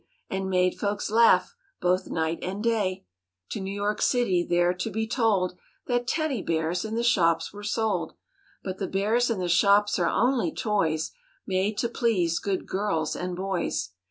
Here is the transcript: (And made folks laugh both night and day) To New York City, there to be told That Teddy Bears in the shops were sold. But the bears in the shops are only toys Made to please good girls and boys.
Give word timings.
(And 0.31 0.49
made 0.49 0.79
folks 0.79 1.11
laugh 1.11 1.55
both 1.79 2.07
night 2.07 2.39
and 2.41 2.63
day) 2.63 3.05
To 3.51 3.59
New 3.59 3.71
York 3.71 4.01
City, 4.01 4.43
there 4.43 4.73
to 4.73 4.89
be 4.89 5.05
told 5.05 5.55
That 5.85 6.07
Teddy 6.07 6.41
Bears 6.41 6.83
in 6.83 6.95
the 6.95 7.03
shops 7.03 7.53
were 7.53 7.61
sold. 7.61 8.13
But 8.63 8.79
the 8.79 8.87
bears 8.87 9.29
in 9.29 9.37
the 9.37 9.47
shops 9.47 9.99
are 9.99 10.09
only 10.09 10.51
toys 10.51 11.11
Made 11.45 11.77
to 11.77 11.87
please 11.87 12.39
good 12.39 12.65
girls 12.65 13.15
and 13.15 13.35
boys. 13.35 13.91